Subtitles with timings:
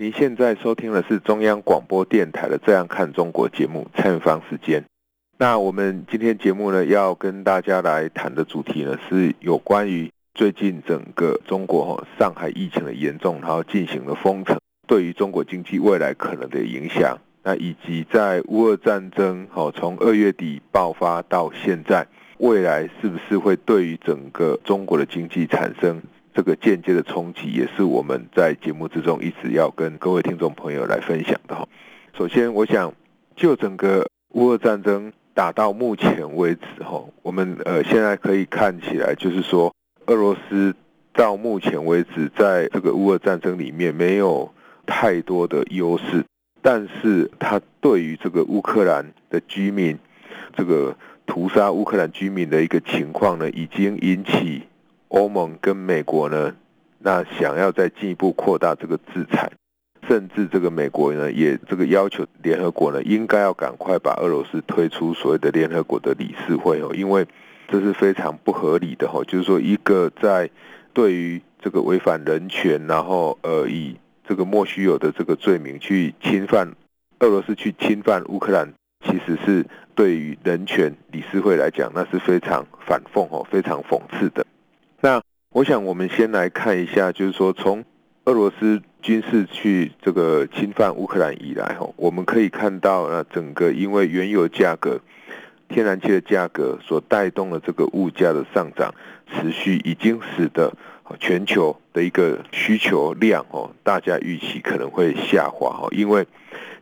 [0.00, 4.82] 您现在收听的是中央广播电台的《这样看中国》节目，蔡明芳时间。
[5.36, 14.58] 那我们今天节目呢，要跟大家来谈的主题呢，是有关于最近整个中国上海疫情的严重，然后进行了封城，
[14.88, 17.18] 对于中国经济未来可能的影响。
[17.42, 22.06] 那以及在乌俄战争哦从二月底爆发到现在，
[22.38, 26.00] 未来是不是会对于整个中国的经济产生
[26.32, 31.66] 这个间接的冲击，也是我们在节目之中一直要跟各位听众朋友来分享的哈。
[32.16, 32.92] 首先，我想
[33.36, 39.74] 就整个乌俄战争打到目前为止哈，我们呃现在可以看起来就是说，
[40.06, 40.74] 俄罗斯
[41.12, 44.52] 到目前为止在这个乌俄战争里面没有
[44.86, 46.24] 太多的优势。
[46.62, 49.98] 但是他对于这个乌克兰的居民，
[50.54, 54.62] 这个屠杀乌克兰居民的一个情况呢，已经引起
[55.10, 56.56] 欧盟跟美国呢，
[56.98, 59.48] 那想要再进一步扩大这个制裁，
[60.08, 67.24] 甚至这个美国呢也这个要求联合国呢应该要赶快把俄罗斯推出所谓的联合国的理事会哦，因为
[67.68, 70.50] 这是非常不合理的哈，就是说一个在
[70.92, 73.96] 对于这个违反人权，然后呃以。
[74.28, 76.72] 这个莫须有的这个罪名去侵犯
[77.18, 78.72] 俄罗斯，去侵犯乌克兰，
[79.04, 84.46] 其实是对于人权理事会来讲，那是非常反讽哦，非常讽刺的。
[85.00, 87.84] 那我想我们先来看一下，就是说从
[88.24, 95.00] 俄罗斯军事去这个侵犯乌克兰以来，哈，我们可以看到，那整个因为原油价格、
[95.68, 98.94] 天然气的价格所带动的这个物价的上涨，
[99.32, 100.72] 持续已经使得。
[101.18, 106.24] 全球的一个需求量哦，大家预期可能会下滑哦，因为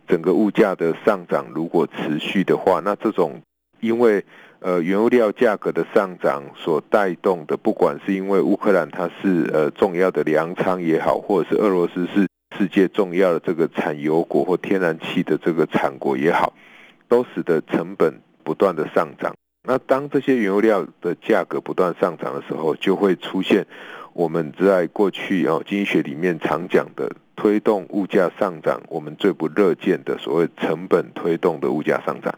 [0.07, 3.41] 整个物价的上涨如果持续的话，那这种
[3.79, 4.23] 因为
[4.59, 12.27] 呃原物料价格的上涨所带动的，不管是因为乌克兰它是呃重要的粮仓也好，或者是俄罗斯是
[12.57, 16.53] 世界重要的这个产油国或天然气的这个产国也好，
[17.07, 19.33] 都使得成本不断的上涨。
[19.67, 23.65] 那当这些原物料的价格不断上涨的时候，就会出现。
[24.13, 32.33] 我们在过去哦，经济学里面常讲的推动物价上涨，我们最不乐见的所谓成本推动的物价上涨，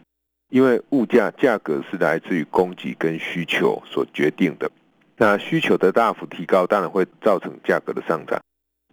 [0.52, 4.70] 因为物价价格是来自于供给跟需求所决定的。
[5.16, 8.38] 那需求的大幅提高，当然会造成价格的上涨；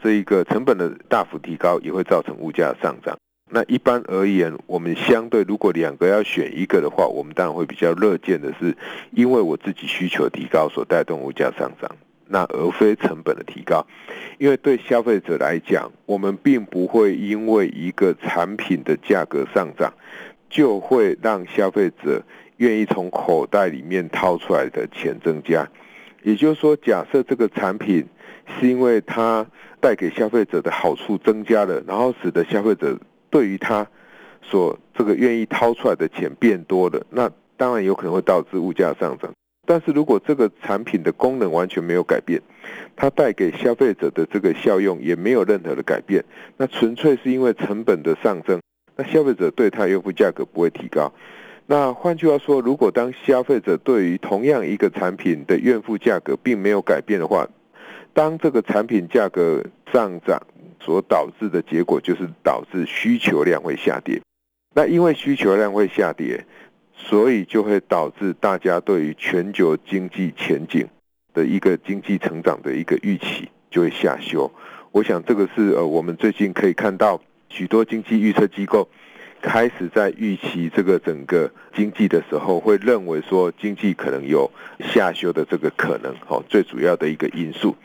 [0.02, 3.18] 这一个成本的大幅提高，也会造成物价的上涨。
[3.52, 8.74] 那一般而言，我们相对如果两个要选一个的话，我们当然会比较乐见的是，
[9.12, 11.92] 因为我自己需求提高所带动物价上涨。
[12.32, 13.84] 那而非成本的提高，
[14.38, 19.92] 因为对消费者来讲，我们并不会因为一个产品的价格上涨，
[20.50, 22.24] 就会让消费者
[22.58, 25.70] 愿意从口袋里面掏出来的钱增加。
[26.24, 28.06] 也就是说，假设这个产品
[28.60, 29.46] 是因为它
[29.80, 33.00] 带给消费者的好处增加了，然后使得消费者
[33.30, 33.88] 对于它
[34.42, 39.32] 所这个愿意掏出来的钱变多了，那当然有可能会导致物价上涨。
[39.66, 42.42] 但是如果这个产品的功能完全没有改变，
[42.96, 46.26] 它带给消费者的这个效用也没有任何的改变，
[46.58, 48.60] 那纯粹是因为成本的上升，
[49.00, 51.10] 那消费者对它用户价格不会提高。
[51.66, 57.48] 那换句话说，如果当消费者对于同样一个产品的愿付价格并没有改变的话，
[58.14, 60.38] 当这个产品价格上涨
[60.82, 64.22] 所导致的结果就是导致需求量会下跌。
[64.76, 66.46] 那因为需求量会下跌。
[67.02, 70.86] 所以就会导致大家对于全球经济前景
[71.34, 74.52] 的一个经济成长的一个预期就会下修。
[74.92, 77.20] 我想这个是呃我们最近可以看到
[77.50, 78.88] 许多经济预测机构
[79.42, 84.50] 开始在预期这个整个经济的时候，会认为说经济可能有
[84.80, 86.14] 下修的这个可能。
[86.28, 87.76] 哦，最主要的一个因素，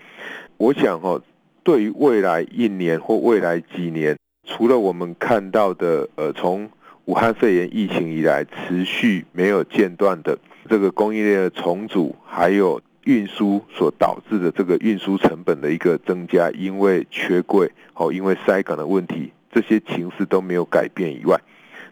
[0.57, 1.21] 我想哦，
[1.63, 4.17] 对于未来一年或未来几年，
[4.47, 6.69] 除了我们看到的呃从
[7.07, 10.39] 武汉肺炎疫情以来持续没有间断的
[10.69, 21.41] 这个供应链的重组，还有运输所导致的这个运输成本的一个增加，因为缺柜，哦，因为塞港的问题，这些情势都没有改变以外，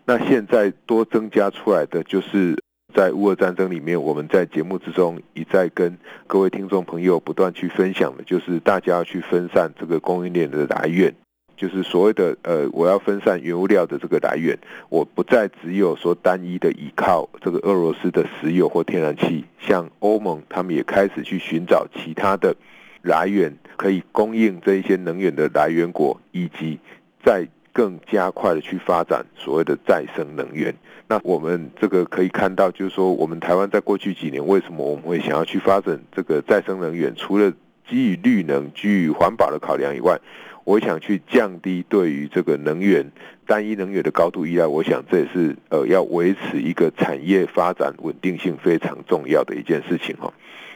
[0.05, 2.59] 那现在多增加出来的就是
[2.93, 11.15] 在乌俄战争里面，我们在节目之中一再跟各位听众朋友不断去分享的，就是大家要去分散这个供应链的来源。
[11.55, 22.57] 就是所谓的呃，我要分散原物料的这个来源，我不再只有说单一的依靠这个俄罗斯的石油或天然气，像欧盟他们也开始去寻找其他的
[23.03, 26.81] 来源，可以供应这一些能源的来源国，以及
[27.25, 30.75] 再更加快的去发展所谓的再生能源。
[31.09, 37.15] 那我们这个可以看到，就是说我们台湾在过去几年，为什么我们会想要去发展这个再生能源？
[37.17, 37.53] 除了
[37.89, 40.19] 基于绿能、基于环保的考量以外，
[40.65, 43.11] 我想去降低对于这个能源
[43.47, 44.67] 单一能源的高度依赖。
[44.67, 50.33] 我想这也是呃要维持一个产业发展稳定性非常重要的一件事情哈。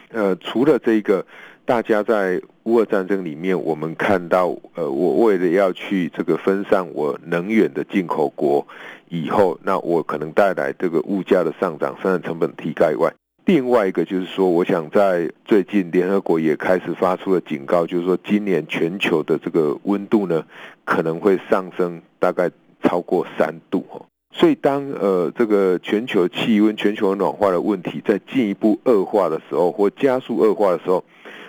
[0.09, 1.25] 呃，除了这个，
[1.67, 8.65] 大家在乌俄战争里面，我们看到呃，我为了要去这个分散我能源的进口国
[9.09, 13.13] 以后，那我可能带来这个物价的上涨、生产成本提高以外。
[13.43, 20.45] 另外一个就是说，我想在最近联合国也开始发出了警告，就是说今年全球的这个温度呢，
[20.85, 22.49] 可能会上升大概
[22.81, 24.01] 超过三度哈。
[24.33, 31.03] 所以当呃这个全球气温、全球暖化的问题在进一步恶化的时候，或加速恶化的时候，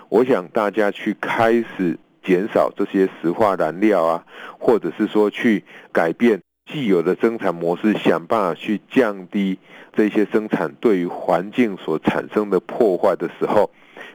[0.08, 4.25] 我想大家去开始减少这些石化燃料啊，
[4.58, 6.40] 或者是说去改变。
[6.70, 9.58] 既有的生产模式，想办法去降低
[9.94, 13.70] 这些生产对于环境所产生的破坏的时候，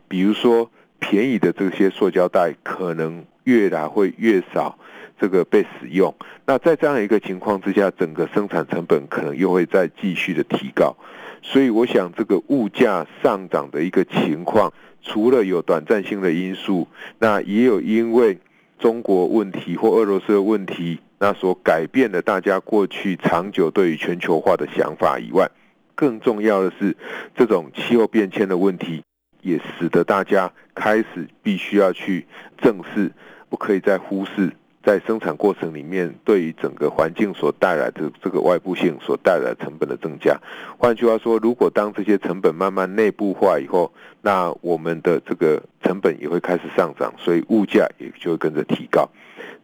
[0.08, 0.70] 比如说
[1.00, 4.78] 便宜的这些塑胶袋可能越来会越少
[5.20, 6.14] 这个被使用。
[6.46, 10.96] 那在这样一个情况之下，整个生产成本可能又会再继续的提高。
[11.44, 14.74] 所以我想这个物价上涨的一个情况，
[15.04, 16.88] 除了有短暂性的因素，
[17.20, 18.40] 那也有因为
[18.80, 21.00] 中国问题或俄罗斯的问题。
[21.20, 25.50] 那所改变了大家过去长久对于全球化的想法以外，
[25.96, 26.98] 更重要的是，
[27.34, 29.02] 这种气候变迁的问题，
[29.42, 32.26] 也使得大家开始必须要去
[32.58, 33.10] 正视，
[33.48, 34.52] 不可以再忽视
[34.84, 40.38] 在生产过程里面对于整个环境所带来的这个外部性所带来成本的增加。
[40.78, 43.92] 换句话说，如果当这些成本慢慢内部化以后，
[44.22, 49.10] 那我们的这个成本也会开始上涨，所以物价也就会跟着提高。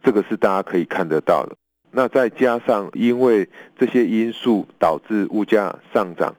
[0.02, 1.54] 这个是大家可以看得到的。
[1.90, 3.46] 那再加上因为
[3.78, 6.34] 这些因素导致物价上涨，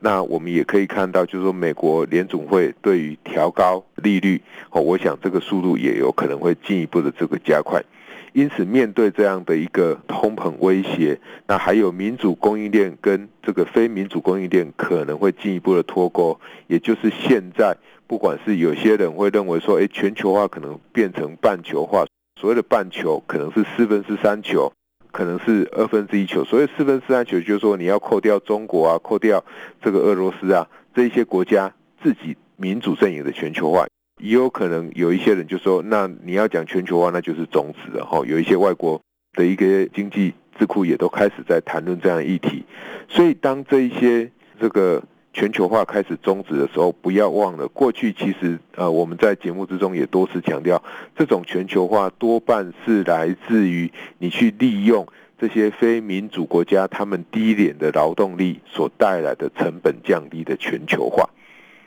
[0.00, 7.82] 那我们也可以看到，就是说美国联总会对于调高利率，哦，我想这个速度也有可能会进一步的这个加快。
[8.36, 17.74] 因此，面对这样的一个通膨威胁，那还有民主供应链跟这个非民主供应链可能会进一步的脱钩，也就是现在
[18.06, 22.04] 不管是有些人会认为说，哎，全球化可能变成半球化。
[22.38, 24.70] 所谓的半球可能是四分之三球，
[25.10, 26.44] 可能是二分之一球。
[26.44, 29.42] 所以四分之三球，就是说你要扣掉中国啊，扣掉
[29.80, 31.72] 这个俄罗斯啊这一些国家
[32.02, 33.86] 自己民主阵营的全球化，
[34.20, 38.22] 也有可能有一些人就说，那你要讲全球化，那就是终止了哈。
[38.26, 39.00] 有一些外国
[39.32, 42.64] 的一个经济智库也都开始在谈论这样的议题。
[43.08, 44.30] 所以当这一些
[44.60, 45.02] 这个。
[45.38, 50.82] 全球化开始终止的时候，不要忘了过去其实呃我们在节目之中也多次强调，
[51.14, 55.06] 这种全球化多半是来自于你去利用
[55.38, 61.28] 这些非民主国家他们低廉的劳动力所带来的成本降低的全球化。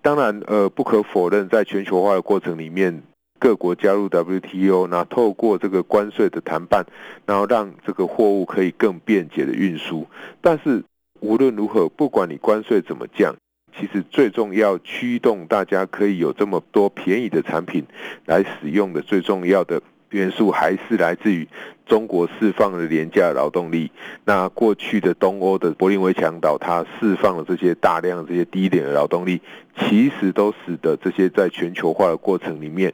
[0.01, 3.01] 当然呃不可否认，在全球化的过程里面，
[3.39, 6.85] 各国加入 WTO，那透过这个关税的谈判，
[7.25, 10.07] 然后让这个货物可以更便捷的运输，
[10.41, 10.83] 但是。
[11.21, 13.35] 无论如何，不管你关税怎么降，
[13.77, 17.83] 其实最重要驱动大家可以有这么多便宜的产品
[18.25, 21.47] 来使用的最重要的元素，还是来自于
[21.85, 23.91] 中国释放的廉价劳动力。
[24.25, 29.41] 那过去的东欧的柏林围墙倒塌，释放了这些大量这些低廉的劳动力，
[29.77, 32.93] 其实都使得这些在全球化的过程里面，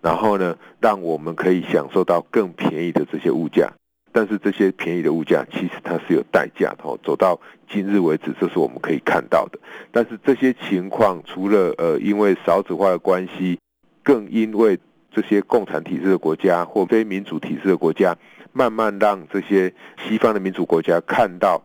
[0.00, 3.70] 然后呢，让我们可以享受到更便宜的这些物价。
[4.12, 6.98] 但是这些便宜的物价，其实它是有代价的。
[7.04, 7.40] 走到
[7.70, 9.58] 今日为止，这是我们可以看到的。
[9.92, 13.56] 但是这些情况，除了呃因为少子化的关系，
[14.02, 14.76] 更因为
[15.10, 18.16] 这些共产体制的国家或非民主体制的国家，
[18.52, 21.62] 慢慢让这些西方的民主国家看到，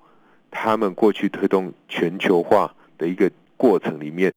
[0.52, 4.32] 他们过去推动全球化的一个过程里面，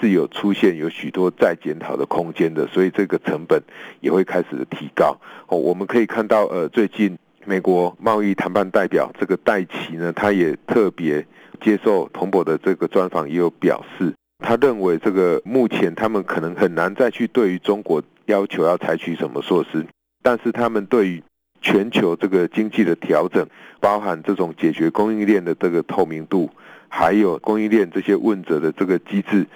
[0.00, 2.66] 是有出现有许多再检讨的空间的。
[2.68, 3.62] 所以这个成本
[4.00, 5.16] 也会开始提高。
[5.46, 7.18] 哦，我们可以看到呃最近。
[7.44, 11.26] 美国贸易谈判代表这个戴琪呢，他也特别
[11.60, 19.86] 接受彭博的这个专访，也有表示，他认为这个目前他们可能很难再去对于中国要求要采取什么措施，
[20.22, 21.22] 但是他们对于
[21.60, 23.46] 全球这个经济的调整，
[23.80, 26.50] 包含这种解决供应链的这个透明度，
[26.88, 29.46] 还有供应链这些问责的这个机制，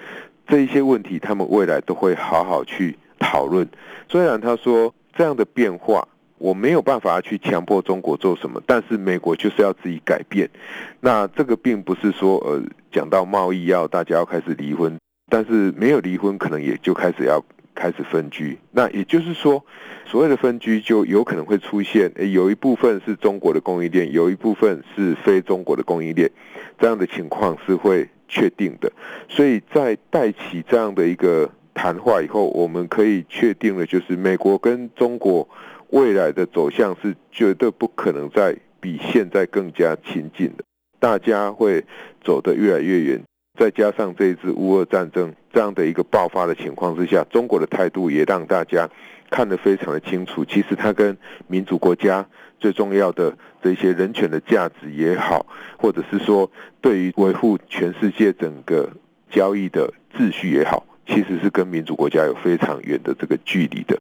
[0.47, 3.67] 这一些问题，他们未来都会好好去讨论。
[4.09, 6.07] 虽然他说这样的变化。
[6.39, 10.47] 我没有办法去强迫中国做什么，但是美国就是要自己改变。
[10.99, 14.95] 那这个并不是说，呃，讲到贸易要大家要开始离婚，
[15.31, 17.43] 但是没有离婚，可能也就开始要
[17.77, 18.57] 开始分居。
[18.71, 19.63] 那也就是说，
[20.05, 26.29] 所谓的分居就有可能会出现，诶，有一部分是中国的供应链，有一部分是非中国的供应链，
[26.79, 28.91] 这样的情况是会确定的。
[29.29, 35.47] 所以在带起这样的一个谈话以后，我们可以确定的就是美国跟中国。
[35.91, 40.63] 未来的走向是绝对不可能再比现在更加亲近的，
[40.99, 41.81] 大家会
[42.21, 43.23] 走得越来越远。
[43.57, 48.87] 再加上这一次乌俄战争这样的一个爆发的情况之下，中国的态度也让大家
[49.29, 50.45] 看得非常的清楚。
[50.45, 52.25] 其实它跟民主国家
[52.59, 55.45] 最重要的这些人权的价值也好，
[55.77, 56.49] 或者是说
[56.81, 58.89] 对于维护全世界整个
[59.31, 63.97] 交易的秩序也好，其实是跟民主国家有非常远的这个距离的。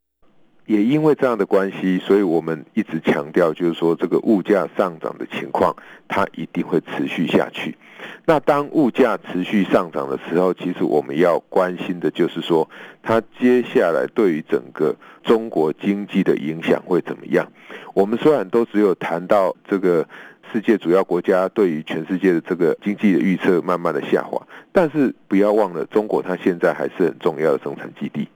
[0.67, 5.75] 也因为这样的关系，所以我们一直强调，就是说这个物价上涨的情况，
[6.09, 7.77] 它一定会持续下去。
[8.25, 12.69] 那当物价持续上涨的时候，其实我们要关心的就是说，
[13.03, 17.47] 它接下来对于整个中国经济的影响会怎么样？
[17.95, 20.07] 我们虽然都只有谈到这个
[20.53, 24.41] 世界主要国家对于全世界的这个经济的预测慢慢的下滑，
[24.73, 28.29] 但是不要忘了，中国它现在还是很重要的生产基地。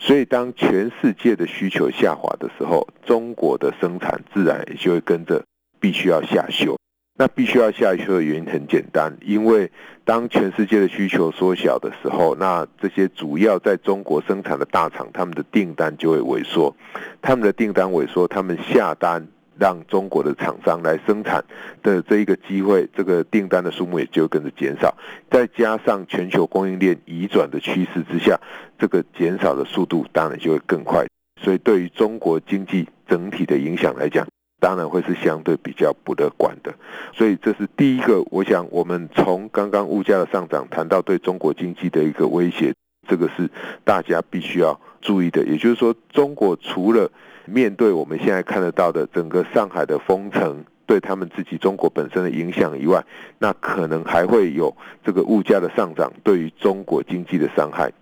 [0.00, 5.42] 所以，当全世界的需求下滑的时候，中国的生产自然也就会跟着
[5.80, 6.76] 必须要下修。
[7.18, 9.70] 那必须要下修的原因很简单，因为
[10.04, 16.74] 当全世界的需求缩小的时候，那这些主要在中国生产的大厂，他们的订单就会萎缩。
[17.20, 19.26] 他们的订单萎缩，他们下单。
[19.60, 21.44] 让中国的厂商来生产
[21.82, 24.96] 的这一个机会，这个订单的数目也就跟着减少。
[25.28, 28.38] 再加上全球供应链移转的趋势之下，
[28.78, 31.04] 这个减少的速度当然就会更快。
[31.42, 34.24] 所以对于中国经济整体的影响来讲，
[34.60, 36.74] 当然会是相对比较不乐观的。
[37.12, 42.74] 所以这是第一个，我想我们从刚刚物价的上涨谈到对中国经济的一个威胁，
[43.08, 43.48] 这个是
[43.84, 45.44] 大家必须要注意的。
[45.44, 47.10] 也就是说，中国除了
[47.44, 53.04] 面对我们现在看得到的整个上海的封城，对他们自己中国本身的影响以外，
[53.38, 54.74] 那可能还会有
[55.04, 57.92] 这个物价的上涨对于中国经济的伤害。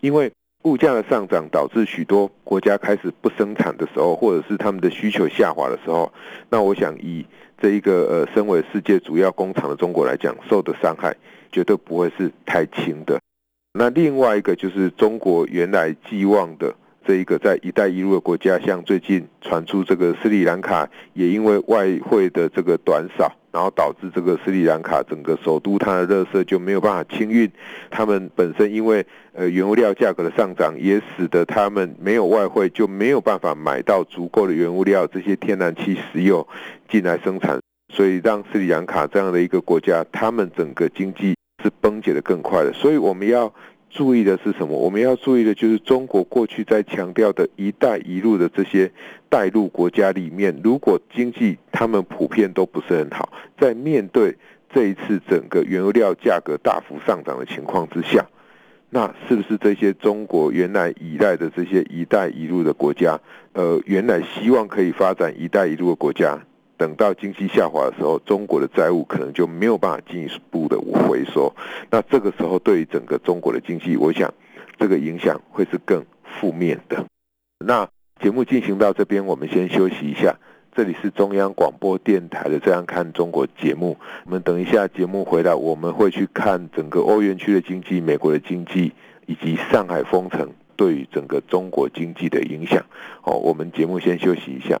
[0.00, 0.30] 因为
[0.64, 6.12] 物价的上涨导致许多国家开始不生产的时候，或者是他们的需求下滑的时候，
[6.48, 7.24] 那我想以
[7.60, 11.14] 这一个呃身为世界主要工厂的中国来讲，受的伤害
[11.52, 13.20] 绝对不会是太轻的。
[13.74, 16.74] 那另外一个就是中国原来寄望的。
[17.06, 27.48] 这一个在“一带一路”的国家，像最近传出这个斯里兰卡也因为外汇的这个短少，然后导致这个斯里兰卡整个首都它的热色就没有办法清运。
[27.88, 36.44] 他们本身因为呃原物料价格的上涨，也使得他们没有外汇，就没有办法买到足够的原物料，这些天然气、石油
[36.88, 37.60] 进来生产，
[37.92, 42.72] 所以让斯里兰卡这样的一个国家，他们整个经济是崩解的更快的。
[42.72, 43.54] 所以我们要。
[43.94, 44.76] 注意的是什么？
[44.76, 48.90] 我们要注意的就是中国过去在强调的一带一路的这些
[49.28, 54.36] 带路国家里面，如果经济他们普遍都不是很好，在面对
[54.68, 58.26] 这一次整个原油料价格大幅上涨的情况之下，
[58.90, 63.20] 那是不是这些中国原来依赖的这些一带一路的国家，
[63.52, 66.36] 呃，原来希望可以发展一带一路的国家？
[66.76, 71.54] 等到经济下滑的时候，中国的债务可能就没有办法进一步的回收。
[71.90, 74.32] 那这个时候，对于整个中国的经济，我想
[74.78, 77.04] 这个影响会是更负面的。
[77.64, 77.88] 那
[78.20, 80.36] 节目进行到这边，我们先休息一下。
[80.76, 83.96] 这里是中央广播电台的《这样看中国》节目。
[84.24, 88.92] 我们等一下节目回来，我们会去看整个欧元区的经济、美国的经济
[89.26, 92.84] 以及上海封城对于整个中国经济的影响。
[93.20, 94.80] 好，我们节目先休息一下。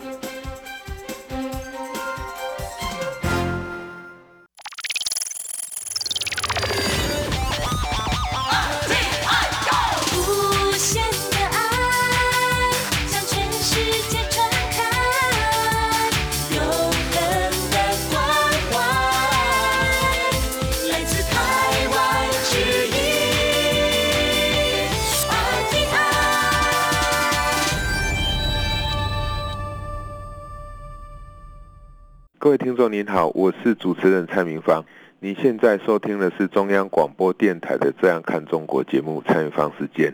[32.41, 34.83] 各位听众您好，我是主持人蔡明芳。
[35.19, 40.11] 你现在收听的是中央广播电台的《这样看中国》节目，蔡明芳时间。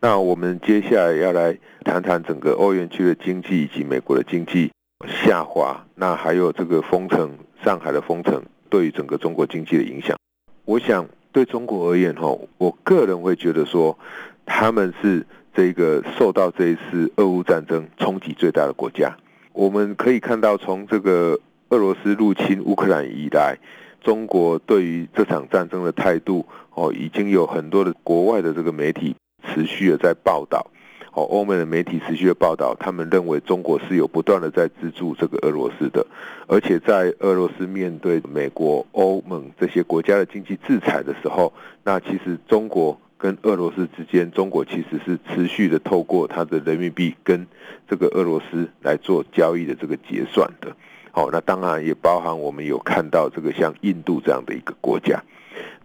[0.00, 4.72] 那我们接下来要来谈谈整个欧元区的经济以及美国的经济
[5.06, 10.16] 下滑，那还有这个封城，上海的封城对于整个中国经济的影响。
[10.64, 13.98] 我想对中国而言，哈，我个人会觉得说，
[14.46, 19.14] 他们是这个受到这一次俄乌战争冲击最大的国家。
[19.52, 21.38] 我们可以看到，从这个
[21.70, 23.58] 俄罗斯入侵乌克兰以来，
[24.00, 29.14] 中国对于这场战争的态度，哦，已经有很多的国外的这个媒体
[29.46, 30.66] 持续的在报道，
[31.12, 36.06] 哦，欧美的媒体持续的报道，他们认为中国是有不断的在资助这个俄罗斯的，
[36.46, 41.52] 而且在俄罗斯面对美国、欧盟这些国家的经济制裁的时候，
[41.84, 47.46] 那其实中国跟俄罗斯之间，中国其实是持续的透过它的人民币跟
[47.86, 50.74] 这个俄罗斯来做交易的这个结算的。
[51.10, 55.22] 好，那当然也包含我们有看到这个像印度这样的一个国家。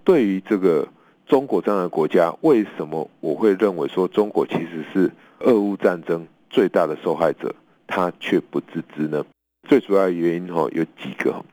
[0.03, 0.87] 对于这个
[1.25, 7.55] 中国这样的国家，为什么我会认为说中国其实是俄乌战争最大的受害者，
[7.87, 9.25] 他却不自知呢？
[9.67, 11.43] 最主要的原因哈有几个。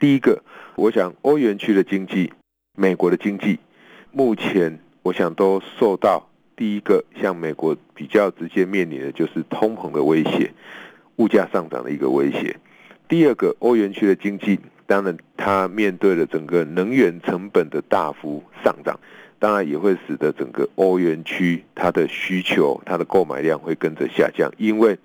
[0.00, 0.42] 第一个，
[0.74, 2.32] 我想欧元区的经济、
[2.76, 3.58] 美国的经济，
[4.10, 10.50] 目前我想都受到第一个，像美国比较直接面临的就是通膨的威胁，
[11.16, 12.56] 物价上涨的一个威胁。
[13.08, 19.00] 第二个，欧元区的经济，当然它面对了整个能源成本的大幅上涨，
[19.38, 24.52] 当然也会使得整个欧元区它的需求、它的购买量会跟着下降。
[24.58, 24.98] 因为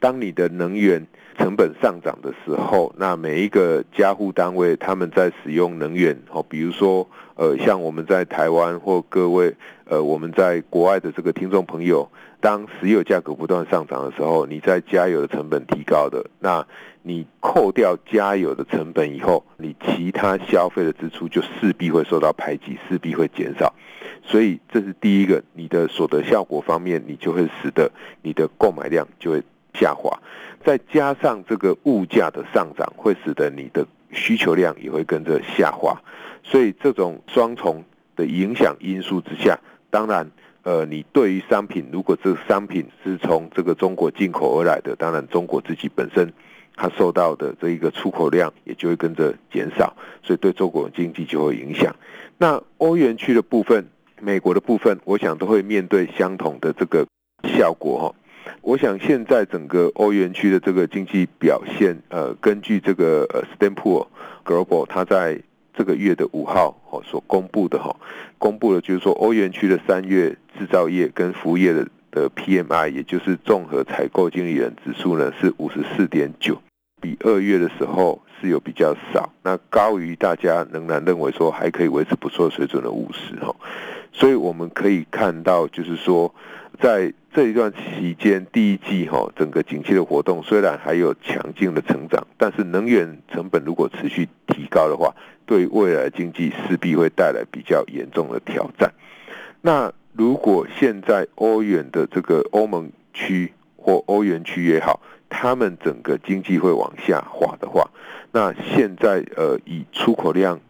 [0.00, 1.06] 当你的能源
[1.42, 9.52] 成本上涨的时候，那每一个家户单位他们在使用能源，哦，比如说，呃，像我们在台湾或各位，
[9.86, 12.08] 呃，我们在国外的这个听众朋友，
[12.40, 16.64] 当石油价格不断上涨的时候，你在加油的成本提高的，那。
[17.04, 23.74] 你扣掉加油的成本以后，你其他消费的支出就势必会受到排挤，势必会减少。
[24.22, 27.90] 所以这是第一个，你的所得效果方面，你就会使得
[28.22, 29.42] 你的购买量就会
[29.74, 30.16] 下滑。
[30.64, 36.00] 再加上这个物价的上涨，会使得你的需求量也会跟着下滑。
[36.42, 37.84] 所以这种双重
[38.16, 39.58] 的影响因素之下，
[39.90, 40.30] 当然，
[40.62, 46.32] 呃，你对于商品，如果这个商品是从这个中国进口而来的，当然中国自己本身。
[46.74, 51.94] 它受到的这一个出口量也就会跟着减少，所以对中国经济就会影响。
[52.38, 53.86] 那欧元区的部分、
[54.18, 57.06] 美国的部分，我想都会面对相同的这个
[57.44, 58.12] 效果。
[58.62, 64.06] 我想现在整个欧元区的这个经济表现，呃，根据这个呃 Standard Poor
[64.44, 65.38] Global，它在
[65.74, 67.94] 这个月的五号哦所公布的哈，
[68.38, 71.86] 公布的就是说欧元区的三月制造业跟服务业的。
[72.12, 76.60] 的 PMI，也就是综合采购经理人指数呢，是五十四点九，
[77.00, 83.56] 比二月的时候是有比较少，那高于大家仍然认为说还可以维持不错水准的五十哈，
[84.12, 86.34] 所以我们可以看到，就是说
[86.78, 95.14] 在这一段期间，第一季哈整个景气的活动虽然还有强劲的成长，但是能源成本如果持续提高的话，
[95.46, 98.92] 对未来经济势必会带来比较严重的挑战。
[99.62, 107.88] 那如果现在欧元的这个欧盟区或欧元区也好，他们整个经济会往下滑的话，
[108.30, 110.60] 那现在呃以出口量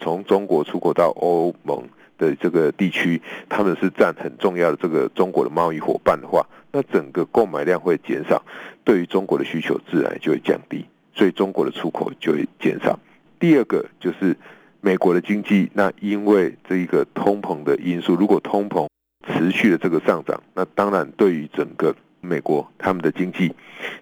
[0.00, 1.86] 从中国出口到欧盟
[2.18, 8.42] 的这个地区，他们是占很重要的这个中国的贸易伙伴的话，那整个购买量会减少，
[8.84, 12.98] 对于中国的需求自然就会降低，所以中国的出口就会减少。
[13.38, 14.36] 第二个就是。
[14.82, 18.86] 美国的经济，那因为这一个通膨的因素，如果通膨
[19.26, 21.92] 持续的这个上涨，那当然对于整个
[22.26, 23.54] 美国他们的经济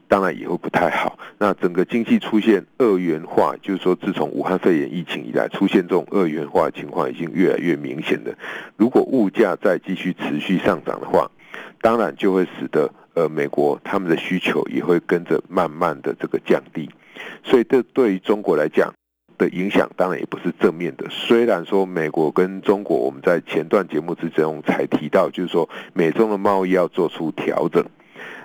[0.08, 1.18] 当然也会不太好。
[1.38, 8.32] 那整个经济出现二元化，就是说自从武汉肺炎疫情以来，出现这种二元化情况已经越来越明显了。
[8.76, 11.30] 如果物价再继续持续上涨的话，
[11.80, 16.88] 当然就会使得呃美国他们的需求也会跟着慢慢的这个降低。
[17.42, 18.92] 所以这对于中国来讲
[19.36, 21.06] 的影响当然也不是正面的。
[21.10, 27.84] 虽然说美国跟中国，我们在前段节目之中才提到，就是说美中的贸易要做出调整，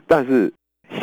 [0.09, 0.51] 但是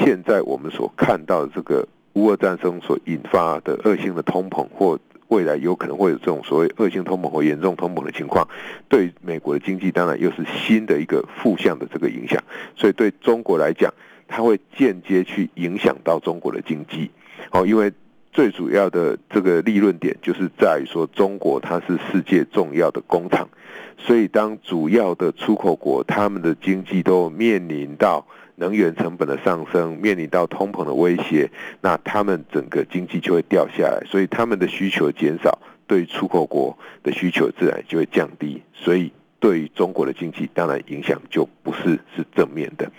[0.03, 8.49] 现在我们所看到的这个乌俄战争所引发的恶性的通膨，或未来有可能会有这种所谓恶性通膨或严重通膨的情况，
[8.88, 12.42] 对美国的经济当然又是新的一个负向的这个影响。
[12.75, 13.95] 所以对中国来讲，
[14.27, 17.11] 它会间接去影响到中国的经济。
[17.53, 17.92] 哦，因为。
[18.33, 23.49] 最主要的这个利润点就是在于说，中国它是世界重要的工厂，
[23.97, 42.90] 所以当主要的出口国他们的经济都面临到能源成本的上升，面临到通膨的威胁，那他们整个经济就会掉下来，所以他们的需求减少，对出口国的需求自然就会降低，所以对于中国的经济当然影响就不是是正面的。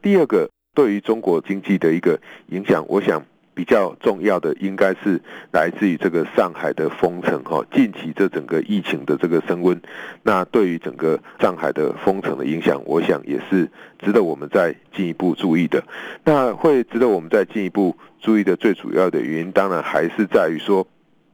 [0.00, 3.24] 第二个，对于中国经济的一个影响，我想。
[3.56, 5.18] 比较重要的应该是
[5.50, 9.80] 来自于这个上海的封城哈，近期这整个疫情的这个升温，
[10.22, 13.66] 那对于整个上海的封城的影响，我想也是
[13.98, 15.82] 值得我们再进一步注意的。
[16.22, 20.86] 那会值得我们再进一步注意的最主要的原因，当然还是在于说，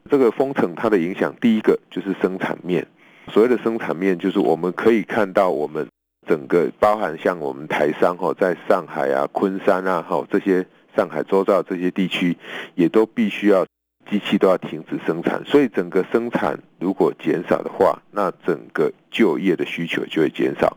[0.08, 2.86] 这个封城它的影响，第一个就是生产面。
[3.32, 5.88] 所谓的生产面，就是我们可以看到我们
[6.28, 10.64] 整个包含像我们台商哈，在上海啊、昆山啊哈这些。
[10.96, 12.36] 上海周遭这些地区
[12.74, 13.66] 也都必须要
[14.10, 20.76] 机器都要停止生产，所以整个生产如果减少的话，那整个就业的需求就会减少。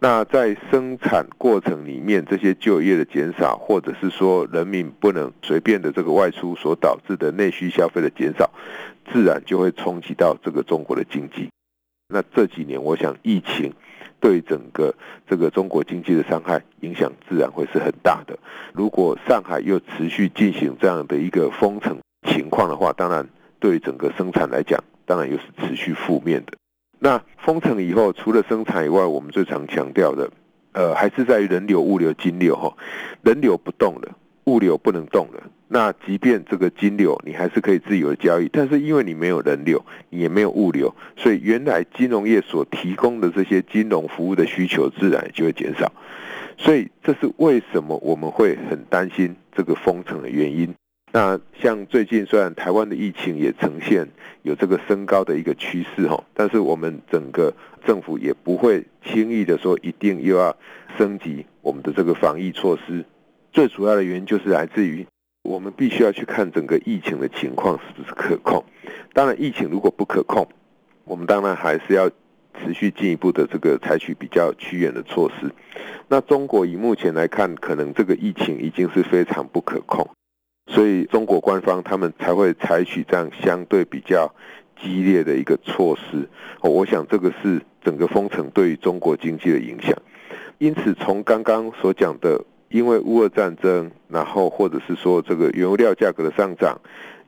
[0.00, 8.50] 那在生产过程里面，这些就业的减少，或者是说人民不能随便的这个外出所导致的内需消费的减少，
[9.12, 11.50] 自然就会冲击到这个中国的经济。
[12.08, 13.72] 那这几年，我想疫情。
[14.20, 14.94] 对整个
[15.28, 18.38] 这个中国经济的伤害影响自然会是很大的。
[18.72, 23.28] 如果上海又持续进行这样的一个封城情况的话，当然
[23.58, 26.52] 对整个生产来讲，当然又是持续负面的。
[26.98, 30.30] 那封城以后，除了生产以外，我们最常强调的，
[30.72, 32.76] 呃，还是在于人流、物流、金流哈。
[33.22, 35.42] 人流不动了，物流不能动了。
[35.70, 45.92] 那即便这个金流你还是可以自由的交易，但是因为你没有人流，你也没有物流，所以原来金融业所提供的这些金融服务的需求自然就会减少。
[46.56, 50.74] 所以这是为什么我们会很担心这个封城的原因。
[51.12, 54.08] 那像最近虽然台湾的疫情也呈现
[54.42, 57.52] 有这个升高的一个趋势哈，但是我们整个
[57.86, 60.56] 政府也不会轻易的说一定又要
[60.96, 63.04] 升级我们的这个防疫措施。
[63.52, 65.06] 最主要的原因就是来自于。
[65.48, 68.62] 我们必须要去看整个疫情的情况是不是可控。
[69.14, 70.46] 当然，疫情如果不可控，
[71.04, 75.50] 我们当然还是要持续进一步的这个采取比较趋远的措施。
[76.06, 80.06] 那中国以目前来看，可能这个疫情已经是非常不可控，
[80.66, 84.30] 所以中国官方他们才会采取这样相对比较
[84.78, 86.28] 激烈的一个措施。
[86.60, 89.96] 我想这个是整个封城对于中国经济的影响。
[90.58, 92.44] 因此，从刚刚所讲的。
[92.68, 96.80] 因为乌俄战争，然后或者是说这个原物料价格的上涨，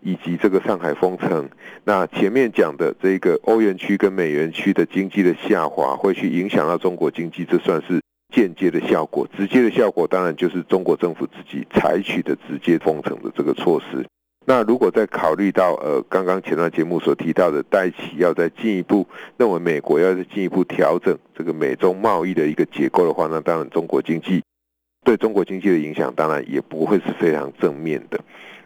[0.03, 1.49] 以及这个上海封城，
[1.85, 8.01] 那前面讲的这个欧元区跟美元区的经济的下滑，会去影响到中国经济，这算是
[8.35, 9.27] 间接的效果。
[9.37, 14.07] 直接的效果当然就是中国政府自己采取的直接封城的这个措施。
[14.47, 24.43] 那如果再考虑到呃刚刚前段节目所提到的戴琪要再进一步认为美国要再进一步调整这个美中贸易的一个结构的话，那当然中国经济。
[25.03, 28.21] 对中国经济的影响，当然也不会是非常正面的。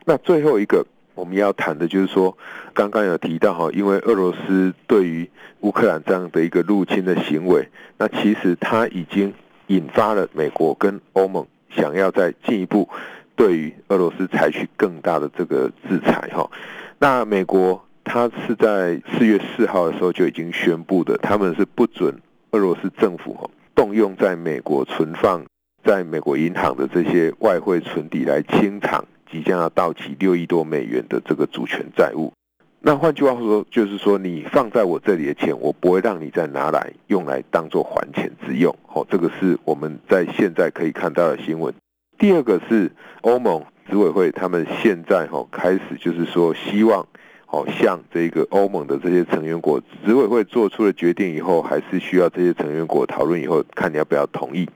[0.04, 2.36] 那最后一个我们要谈的就是说，
[2.72, 5.28] 刚刚有提到哈，因为俄罗斯对于
[5.60, 7.68] 乌克兰这样的一个入侵的行为，
[7.98, 9.32] 那其实它已经
[9.68, 12.88] 引发了美国跟欧盟想要再进一步
[13.36, 16.50] 对于俄罗斯采取更大的这个制裁哈。
[16.98, 22.14] 那美国它是在四月四号的时候就已经宣布的，他们是不准
[22.50, 25.44] 俄罗斯政府哈动用在美国存放。
[25.84, 32.32] 在美国银行的这些外汇存底来清偿即将要到期六亿多美元的这个主权债务。
[32.80, 38.74] 那换句话说，就是说你放在我这里的钱，我不会让你再拿来用来当做还钱之用。
[38.92, 41.72] 哦，这个是我们在现在可以看到的新闻。
[42.18, 42.90] 第二个是
[43.22, 47.06] 欧盟执委会，他们现在哈开始就是说希望
[47.54, 54.68] 哦，向这个欧盟的这些成员国执委会做出了决定以后，还是需要这些成员国讨论以后，看你要不要同意。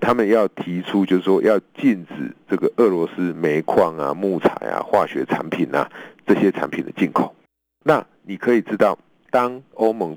[0.00, 5.88] 他们要提出，就是说要禁止这个俄罗斯煤矿啊、木材啊、化学产品啊
[6.26, 7.32] 这些产品的进口。
[7.84, 8.98] 那你可以知道，
[9.30, 10.16] 当欧盟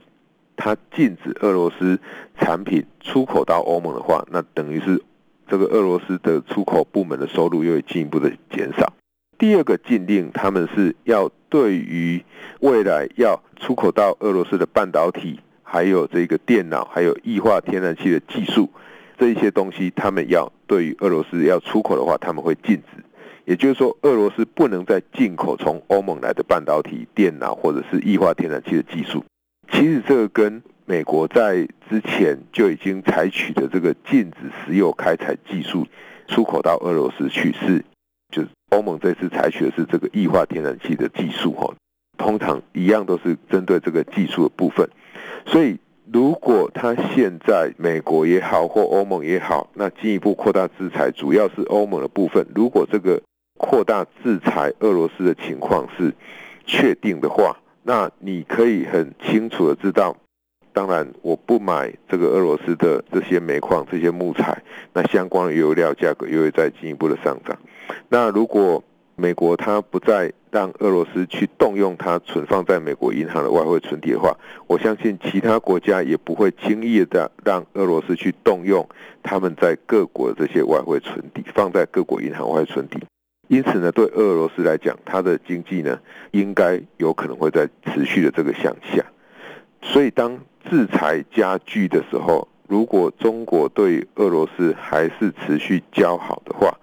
[0.55, 1.99] 它禁止俄罗斯
[2.39, 4.99] 产品出口到欧盟的话，那等于是
[5.47, 8.91] 这个俄罗斯的出口部门的收入又会进一步的减少。
[9.41, 12.23] 第二个禁令，他们是要对于
[12.59, 18.69] 未来要出口到俄罗斯的半导体，还有这个电脑，还有液化天然气的技术，
[19.17, 23.03] 这一些东西，他们要对于俄罗斯要出口的话，他们会禁止。
[23.45, 29.25] 也就是说，俄罗斯不能再进口从欧盟来的半导体、电脑或者是液化天然气的技术。
[29.71, 35.87] 其实这个跟美国在之前就已经采取的这个禁止石油开采技术
[36.27, 37.83] 出口到俄罗斯去是。
[38.31, 41.73] 就是欧盟这次采取的是这个液化天然气的技术哈，
[42.17, 44.89] 通常一样都是针对这个技术的部分。
[45.45, 45.77] 所以
[46.11, 52.45] 如果他现在美国也好或欧盟也好，那进一步扩大制裁，主要是欧盟的部分。
[52.55, 53.21] 如果这个
[53.57, 56.13] 扩大制裁俄罗斯的情况是
[56.65, 60.15] 确定的话，那你可以很清楚的知道。
[60.73, 64.63] 当然，我不买这个俄罗斯的这些煤矿、这些木材，
[64.93, 67.57] 那相关的油料价格又会再进一步的上涨。
[68.09, 68.83] 那如果
[69.15, 74.35] 美国它不再让俄罗斯去动用它存放在美国银行的外汇存底的话，
[74.67, 78.87] 我相信其他国家也不会轻易的让俄罗斯去动用
[79.21, 82.99] 他们在各国的这些外汇存底，放在各国银行外汇存底。
[83.47, 85.99] 因此呢，对俄罗斯来讲，它的经济呢，
[86.31, 89.05] 应该有可能会在持续的这个向下。
[89.81, 96.73] 所以当制裁加剧的时候，如果中国对俄罗斯还是持续交好的话，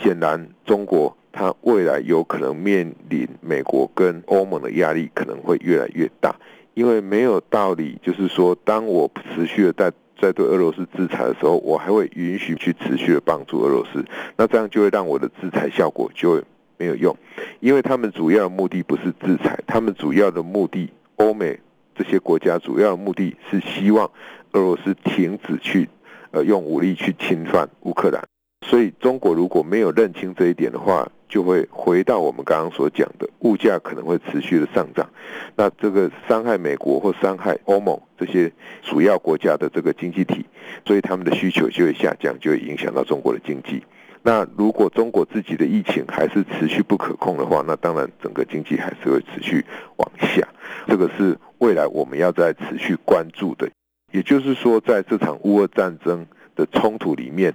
[0.00, 6.34] 显然中国它未来有可能面临美国跟欧盟的压力可能会越来越大，
[6.74, 14.04] 因为没有道理，就是说，当我持续的在在对俄罗斯制裁的时候，我还会允许去持续的帮助俄罗斯，
[14.36, 16.42] 那这样就会让我的制裁效果就会
[16.78, 17.16] 没有用，
[17.60, 21.58] 因为他们主要的目的不是制裁，他们主要的目的，欧美。
[21.94, 24.10] 这些国家主要的目的是希望
[24.52, 25.86] 俄罗斯停止去
[26.30, 28.24] 呃用武力去侵犯乌克兰，
[28.62, 35.08] 所以中国如果没有认清这一点的话，就会回到我们刚刚所讲的物价可能会持续的上涨，
[35.56, 40.44] 那这个伤害美国或伤害欧盟这些主要国家的这个经济体，
[40.86, 43.82] 所以他们的需求就会下降，就会影响到中国的经济。
[44.22, 49.64] 那如果中国自己的疫情还是持续不可控的话，那当然整个经济还是会持续
[49.96, 50.46] 往下。
[50.86, 53.68] 这个是未来我们要再持续关注的。
[54.12, 57.52] 也就是说，在这场乌俄战争的冲突里面，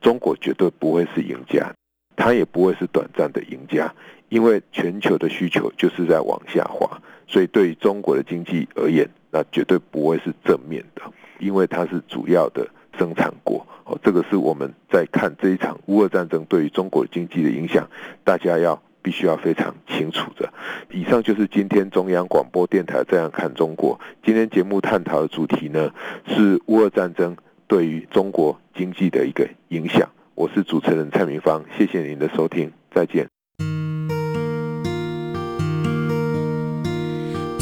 [0.00, 1.72] 中国绝对不会是赢家，
[2.16, 3.92] 它也不会是短暂的赢家，
[4.28, 11.02] 因为全球的需求就是在往下滑，所以对于中国的经济而言，那绝对不会是正面的，
[11.38, 12.66] 因为它是主要的。
[12.98, 17.88] 生产国哦，这个是我们在看这一场乌俄战争对于中国经济的影响，
[18.24, 20.52] 大家要必须要非常清楚的。
[20.90, 23.98] 以上就是今天中央广播电台这样看中国。
[24.22, 25.90] 今天节目探讨的主题呢，
[26.26, 27.34] 是乌俄战争
[27.70, 30.10] 对于中国经济的一个影响。
[30.34, 33.28] 我是主持人蔡明芳，谢谢您的收听，再见。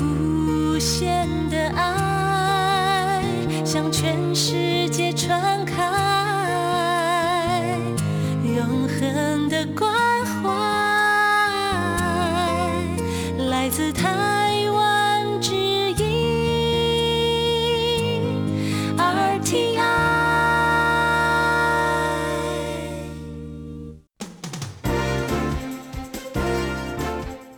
[0.00, 3.22] 无限的爱
[3.66, 5.82] 向全世界传开
[8.56, 9.97] 永恒的光